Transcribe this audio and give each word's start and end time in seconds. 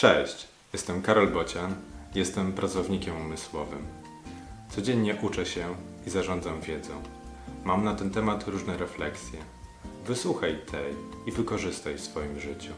Cześć, 0.00 0.48
jestem 0.72 1.02
Karol 1.02 1.28
Bocian, 1.28 1.74
jestem 2.14 2.52
pracownikiem 2.52 3.16
umysłowym. 3.16 3.86
Codziennie 4.68 5.16
uczę 5.22 5.46
się 5.46 5.74
i 6.06 6.10
zarządzam 6.10 6.60
wiedzą. 6.60 7.02
Mam 7.64 7.84
na 7.84 7.94
ten 7.94 8.10
temat 8.10 8.48
różne 8.48 8.76
refleksje. 8.76 9.38
Wysłuchaj 10.06 10.60
tej 10.70 10.94
i 11.26 11.32
wykorzystaj 11.32 11.94
w 11.94 12.00
swoim 12.00 12.40
życiu. 12.40 12.72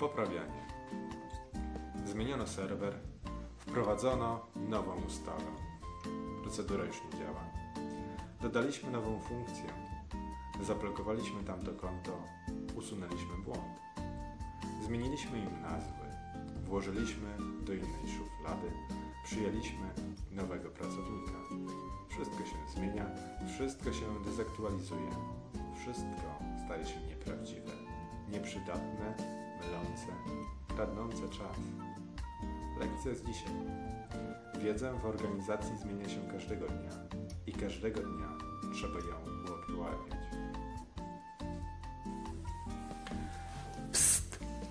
Poprawianie. 0.00 0.66
Zmieniono 2.06 2.46
serwer, 2.46 2.94
wprowadzono 3.58 4.46
nową 4.68 5.02
ustawę. 5.06 5.52
Procedura 6.42 6.84
już 6.84 6.96
nie 6.96 7.18
działa. 7.18 7.44
Dodaliśmy 8.42 8.90
nową 8.90 9.20
funkcję. 9.20 9.91
Zablokowaliśmy 10.62 11.44
tamto 11.44 11.72
konto, 11.72 12.22
usunęliśmy 12.76 13.36
błąd. 13.44 13.80
Zmieniliśmy 14.82 15.38
im 15.38 15.62
nazwy, 15.62 16.06
włożyliśmy 16.64 17.28
do 17.66 17.72
innej 17.72 18.08
szuflady, 18.18 18.72
przyjęliśmy 19.24 19.86
nowego 20.30 20.70
pracownika. 20.70 21.38
Wszystko 22.08 22.38
się 22.38 22.56
zmienia, 22.74 23.06
wszystko 23.54 23.92
się 23.92 24.06
dezaktualizuje, 24.24 25.10
wszystko 25.80 26.38
staje 26.64 26.86
się 26.86 27.00
nieprawdziwe, 27.00 27.72
nieprzydatne, 28.28 29.14
mylące, 29.60 30.12
kradnące 30.76 31.28
czas. 31.28 31.56
Lekcja 32.80 33.14
z 33.14 33.26
dzisiaj. 33.26 33.52
Wiedza 34.60 34.92
w 34.92 35.06
organizacji 35.06 35.78
zmienia 35.78 36.08
się 36.08 36.20
każdego 36.32 36.66
dnia 36.66 36.90
i 37.46 37.52
każdego 37.52 38.00
dnia 38.00 38.28
trzeba 38.72 38.98
ją 38.98 39.42
uaktualniać. 39.50 40.51